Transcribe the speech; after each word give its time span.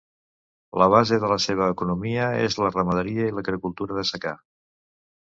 La 0.81 0.85
base 0.93 1.19
de 1.23 1.27
la 1.31 1.35
seva 1.43 1.67
economia 1.73 2.23
és 2.45 2.57
la 2.63 2.71
ramaderia 2.71 3.29
i 3.33 3.37
l'agricultura 3.37 3.99
de 3.99 4.07
secà. 4.13 4.33